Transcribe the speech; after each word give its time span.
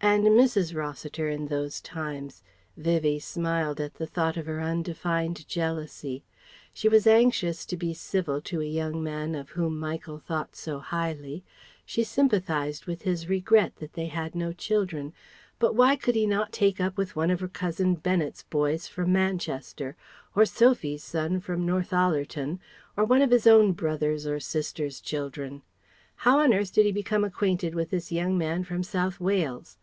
And 0.00 0.26
Mrs. 0.26 0.76
Rossiter 0.76 1.28
in 1.28 1.48
those 1.48 1.80
times: 1.80 2.44
Vivie 2.76 3.18
smiled 3.18 3.80
at 3.80 3.94
the 3.94 4.06
thought 4.06 4.36
of 4.36 4.46
her 4.46 4.60
undefined 4.60 5.46
jealousy. 5.48 6.22
She 6.72 6.88
was 6.88 7.04
anxious 7.08 7.66
to 7.66 7.76
be 7.76 7.92
civil 7.94 8.40
to 8.42 8.60
a 8.60 8.64
young 8.64 9.02
man 9.02 9.34
of 9.34 9.50
whom 9.50 9.76
Michael 9.80 10.20
thought 10.20 10.54
so 10.54 10.78
highly. 10.78 11.42
She 11.84 12.04
sympathized 12.04 12.86
with 12.86 13.02
his 13.02 13.28
regret 13.28 13.74
that 13.78 13.94
they 13.94 14.06
had 14.06 14.36
no 14.36 14.52
children, 14.52 15.14
but 15.58 15.74
why 15.74 15.96
could 15.96 16.14
he 16.14 16.28
not 16.28 16.52
take 16.52 16.80
up 16.80 16.96
with 16.96 17.16
one 17.16 17.28
of 17.32 17.40
her 17.40 17.48
cousin 17.48 17.96
Bennet's 17.96 18.44
boys 18.44 18.86
from 18.86 19.12
Manchester, 19.12 19.96
or 20.36 20.46
Sophy's 20.46 21.02
son 21.02 21.40
from 21.40 21.66
Northallerton, 21.66 22.60
or 22.96 23.04
one 23.04 23.20
of 23.20 23.32
his 23.32 23.48
own 23.48 23.72
brother's 23.72 24.28
or 24.28 24.38
sister's 24.38 25.00
children? 25.00 25.62
How 26.22 26.38
on 26.38 26.54
earth 26.54 26.72
did 26.72 26.86
he 26.86 26.92
become 26.92 27.24
acquainted 27.24 27.74
with 27.74 27.90
this 27.90 28.12
young 28.12 28.38
man 28.38 28.62
from 28.62 28.84
South 28.84 29.18
Wales? 29.18 29.76